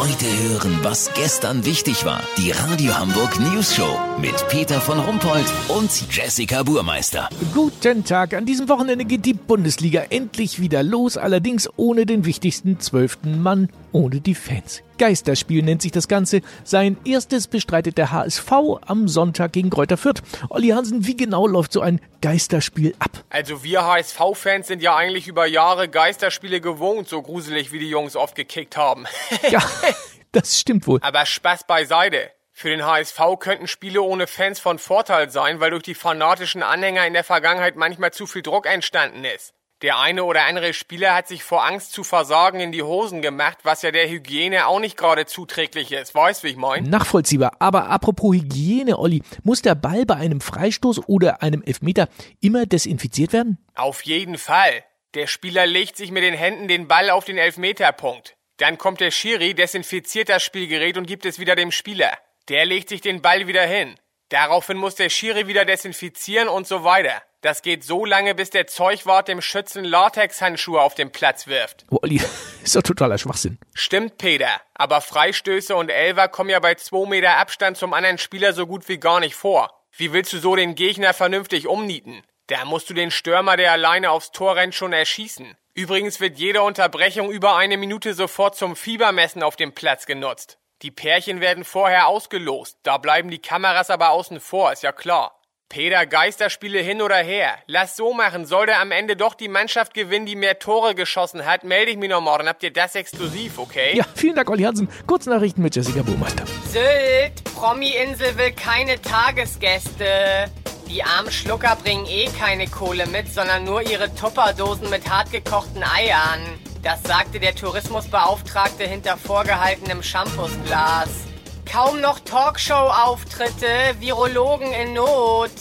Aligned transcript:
Heute 0.00 0.24
hören, 0.24 0.78
was 0.80 1.12
gestern 1.12 1.66
wichtig 1.66 2.06
war. 2.06 2.22
Die 2.38 2.52
Radio 2.52 2.98
Hamburg 2.98 3.38
News 3.38 3.76
Show 3.76 3.98
mit 4.18 4.48
Peter 4.48 4.80
von 4.80 4.98
Rumpold 4.98 5.44
und 5.68 5.90
Jessica 6.10 6.62
Burmeister. 6.62 7.28
Guten 7.52 8.02
Tag. 8.02 8.32
An 8.32 8.46
diesem 8.46 8.70
Wochenende 8.70 9.04
geht 9.04 9.26
die 9.26 9.34
Bundesliga 9.34 10.04
endlich 10.08 10.58
wieder 10.58 10.82
los, 10.82 11.18
allerdings 11.18 11.68
ohne 11.76 12.06
den 12.06 12.24
wichtigsten 12.24 12.80
zwölften 12.80 13.42
Mann, 13.42 13.68
ohne 13.92 14.22
die 14.22 14.34
Fans. 14.34 14.82
Geisterspiel 15.00 15.62
nennt 15.62 15.80
sich 15.80 15.92
das 15.92 16.08
Ganze. 16.08 16.42
Sein 16.62 16.98
erstes 17.06 17.48
bestreitet 17.48 17.96
der 17.96 18.12
HSV 18.12 18.52
am 18.86 19.08
Sonntag 19.08 19.52
gegen 19.52 19.70
Kräuter 19.70 19.96
Fürth. 19.96 20.20
Olli 20.50 20.68
Hansen, 20.68 21.06
wie 21.06 21.16
genau 21.16 21.46
läuft 21.46 21.72
so 21.72 21.80
ein 21.80 22.02
Geisterspiel 22.20 22.94
ab? 22.98 23.24
Also 23.30 23.64
wir 23.64 23.86
HSV-Fans 23.86 24.66
sind 24.66 24.82
ja 24.82 24.94
eigentlich 24.94 25.26
über 25.26 25.46
Jahre 25.46 25.88
Geisterspiele 25.88 26.60
gewohnt, 26.60 27.08
so 27.08 27.22
gruselig 27.22 27.72
wie 27.72 27.78
die 27.78 27.88
Jungs 27.88 28.14
oft 28.14 28.34
gekickt 28.34 28.76
haben. 28.76 29.06
ja, 29.50 29.62
das 30.32 30.60
stimmt 30.60 30.86
wohl. 30.86 30.98
Aber 31.00 31.24
Spaß 31.24 31.66
beiseite. 31.66 32.30
Für 32.52 32.68
den 32.68 32.84
HSV 32.84 33.18
könnten 33.38 33.68
Spiele 33.68 34.02
ohne 34.02 34.26
Fans 34.26 34.60
von 34.60 34.78
Vorteil 34.78 35.30
sein, 35.30 35.60
weil 35.60 35.70
durch 35.70 35.82
die 35.82 35.94
fanatischen 35.94 36.62
Anhänger 36.62 37.06
in 37.06 37.14
der 37.14 37.24
Vergangenheit 37.24 37.74
manchmal 37.74 38.12
zu 38.12 38.26
viel 38.26 38.42
Druck 38.42 38.66
entstanden 38.66 39.24
ist. 39.24 39.54
Der 39.82 39.98
eine 39.98 40.24
oder 40.24 40.44
andere 40.44 40.74
Spieler 40.74 41.14
hat 41.14 41.26
sich 41.26 41.42
vor 41.42 41.64
Angst 41.64 41.92
zu 41.92 42.04
versagen 42.04 42.60
in 42.60 42.70
die 42.70 42.82
Hosen 42.82 43.22
gemacht, 43.22 43.60
was 43.62 43.80
ja 43.80 43.90
der 43.90 44.10
Hygiene 44.10 44.66
auch 44.66 44.78
nicht 44.78 44.94
gerade 44.94 45.24
zuträglich 45.24 45.92
ist. 45.92 46.14
Weißt, 46.14 46.44
wie 46.44 46.48
ich 46.48 46.56
mein? 46.56 46.84
Nachvollziehbar. 46.84 47.56
Aber 47.60 47.88
apropos 47.88 48.34
Hygiene, 48.34 48.98
Olli, 48.98 49.22
muss 49.42 49.62
der 49.62 49.74
Ball 49.74 50.04
bei 50.04 50.16
einem 50.16 50.42
Freistoß 50.42 51.08
oder 51.08 51.42
einem 51.42 51.62
Elfmeter 51.62 52.10
immer 52.40 52.66
desinfiziert 52.66 53.32
werden? 53.32 53.56
Auf 53.74 54.02
jeden 54.02 54.36
Fall. 54.36 54.84
Der 55.14 55.26
Spieler 55.26 55.64
legt 55.64 55.96
sich 55.96 56.10
mit 56.10 56.24
den 56.24 56.34
Händen 56.34 56.68
den 56.68 56.86
Ball 56.86 57.08
auf 57.08 57.24
den 57.24 57.38
Elfmeterpunkt. 57.38 58.36
Dann 58.58 58.76
kommt 58.76 59.00
der 59.00 59.10
Schiri, 59.10 59.54
desinfiziert 59.54 60.28
das 60.28 60.42
Spielgerät 60.42 60.98
und 60.98 61.06
gibt 61.06 61.24
es 61.24 61.38
wieder 61.38 61.56
dem 61.56 61.72
Spieler. 61.72 62.18
Der 62.50 62.66
legt 62.66 62.90
sich 62.90 63.00
den 63.00 63.22
Ball 63.22 63.46
wieder 63.46 63.64
hin. 63.64 63.94
Daraufhin 64.28 64.76
muss 64.76 64.94
der 64.94 65.08
Schiri 65.08 65.46
wieder 65.46 65.64
desinfizieren 65.64 66.48
und 66.48 66.66
so 66.66 66.84
weiter. 66.84 67.22
Das 67.42 67.62
geht 67.62 67.84
so 67.84 68.04
lange, 68.04 68.34
bis 68.34 68.50
der 68.50 68.66
Zeugwart 68.66 69.28
dem 69.28 69.40
Schützen 69.40 69.84
Latexhandschuhe 69.84 70.80
auf 70.80 70.94
den 70.94 71.10
Platz 71.10 71.46
wirft. 71.46 71.86
Oh, 71.90 71.98
Olli, 72.02 72.20
ist 72.62 72.76
doch 72.76 72.82
totaler 72.82 73.16
Schwachsinn. 73.16 73.58
Stimmt, 73.72 74.18
Peter. 74.18 74.60
Aber 74.74 75.00
Freistöße 75.00 75.74
und 75.74 75.88
Elver 75.88 76.28
kommen 76.28 76.50
ja 76.50 76.60
bei 76.60 76.74
zwei 76.74 77.08
Meter 77.08 77.38
Abstand 77.38 77.78
zum 77.78 77.94
anderen 77.94 78.18
Spieler 78.18 78.52
so 78.52 78.66
gut 78.66 78.88
wie 78.90 78.98
gar 78.98 79.20
nicht 79.20 79.34
vor. 79.34 79.72
Wie 79.96 80.12
willst 80.12 80.32
du 80.34 80.38
so 80.38 80.54
den 80.54 80.74
Gegner 80.74 81.14
vernünftig 81.14 81.66
umnieten? 81.66 82.22
Da 82.46 82.64
musst 82.66 82.90
du 82.90 82.94
den 82.94 83.10
Stürmer, 83.10 83.56
der 83.56 83.72
alleine 83.72 84.10
aufs 84.10 84.32
Tor 84.32 84.56
rennt, 84.56 84.74
schon 84.74 84.92
erschießen. 84.92 85.56
Übrigens 85.72 86.20
wird 86.20 86.38
jede 86.38 86.62
Unterbrechung 86.62 87.30
über 87.30 87.56
eine 87.56 87.78
Minute 87.78 88.12
sofort 88.12 88.56
zum 88.56 88.76
Fiebermessen 88.76 89.42
auf 89.42 89.56
dem 89.56 89.72
Platz 89.72 90.04
genutzt. 90.04 90.58
Die 90.82 90.90
Pärchen 90.90 91.40
werden 91.40 91.64
vorher 91.64 92.06
ausgelost, 92.06 92.78
da 92.82 92.98
bleiben 92.98 93.30
die 93.30 93.40
Kameras 93.40 93.90
aber 93.90 94.10
außen 94.10 94.40
vor, 94.40 94.72
ist 94.72 94.82
ja 94.82 94.92
klar. 94.92 95.39
Peter, 95.70 96.04
Geisterspiele 96.04 96.80
hin 96.80 97.00
oder 97.00 97.18
her. 97.18 97.54
Lass 97.68 97.96
so 97.96 98.12
machen. 98.12 98.44
Sollte 98.44 98.74
am 98.74 98.90
Ende 98.90 99.14
doch 99.14 99.34
die 99.34 99.46
Mannschaft 99.46 99.94
gewinnen, 99.94 100.26
die 100.26 100.34
mehr 100.34 100.58
Tore 100.58 100.96
geschossen 100.96 101.46
hat, 101.46 101.62
melde 101.62 101.92
ich 101.92 101.96
mich 101.96 102.10
noch 102.10 102.20
morgen. 102.20 102.48
Habt 102.48 102.64
ihr 102.64 102.72
das 102.72 102.96
exklusiv, 102.96 103.56
okay? 103.56 103.96
Ja, 103.96 104.04
vielen 104.16 104.34
Dank, 104.34 104.50
Olli 104.50 104.64
Hansen. 104.64 104.88
Kurznachrichten 105.06 105.62
mit 105.62 105.76
Jessica 105.76 106.02
Burmeister. 106.02 106.44
Sylt, 106.66 107.44
Promi-Insel 107.54 108.36
will 108.36 108.50
keine 108.50 109.00
Tagesgäste. 109.00 110.50
Die 110.88 111.04
armen 111.04 111.30
Schlucker 111.30 111.76
bringen 111.76 112.04
eh 112.06 112.28
keine 112.36 112.66
Kohle 112.66 113.06
mit, 113.06 113.32
sondern 113.32 113.62
nur 113.62 113.80
ihre 113.88 114.12
Tupperdosen 114.12 114.90
mit 114.90 115.08
hartgekochten 115.08 115.84
Eiern. 115.84 116.40
Das 116.82 117.00
sagte 117.04 117.38
der 117.38 117.54
Tourismusbeauftragte 117.54 118.88
hinter 118.88 119.16
vorgehaltenem 119.16 120.02
Shampoosglas. 120.02 121.29
Kaum 121.70 122.00
noch 122.00 122.18
Talkshow-Auftritte, 122.18 123.94
Virologen 124.00 124.72
in 124.72 124.92
Not. 124.94 125.52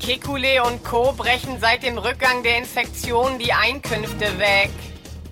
Kekulé 0.00 0.60
und 0.66 0.82
Co. 0.82 1.12
brechen 1.12 1.60
seit 1.60 1.82
dem 1.82 1.98
Rückgang 1.98 2.42
der 2.42 2.56
Infektion 2.56 3.38
die 3.38 3.52
Einkünfte 3.52 4.38
weg. 4.38 4.70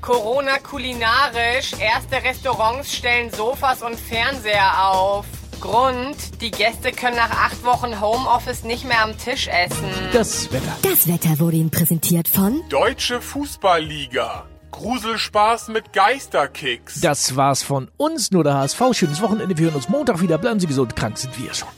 Corona 0.02 0.58
kulinarisch, 0.58 1.72
erste 1.80 2.22
Restaurants 2.22 2.94
stellen 2.94 3.30
Sofas 3.30 3.82
und 3.82 3.98
Fernseher 3.98 4.90
auf. 4.90 5.24
Grund, 5.62 6.42
die 6.42 6.50
Gäste 6.50 6.92
können 6.92 7.16
nach 7.16 7.30
acht 7.30 7.64
Wochen 7.64 7.98
Homeoffice 7.98 8.62
nicht 8.64 8.84
mehr 8.84 9.02
am 9.02 9.16
Tisch 9.16 9.48
essen. 9.48 9.90
Das 10.12 10.52
Wetter. 10.52 10.76
Das 10.82 11.08
Wetter 11.08 11.38
wurde 11.38 11.56
Ihnen 11.56 11.70
präsentiert 11.70 12.28
von 12.28 12.62
Deutsche 12.68 13.22
Fußballliga. 13.22 14.44
Gruselspaß 14.70 15.68
mit 15.68 15.92
Geisterkicks. 15.92 17.00
Das 17.00 17.36
war's 17.36 17.62
von 17.62 17.88
uns, 17.96 18.30
nur 18.30 18.44
der 18.44 18.54
HSV. 18.54 18.82
Schönes 18.92 19.20
Wochenende. 19.22 19.56
Wir 19.56 19.66
hören 19.66 19.76
uns 19.76 19.88
Montag 19.88 20.20
wieder. 20.20 20.38
Bleiben 20.38 20.60
Sie 20.60 20.66
gesund. 20.66 20.96
Krank 20.96 21.18
sind 21.18 21.38
wir 21.42 21.52
schon. 21.54 21.68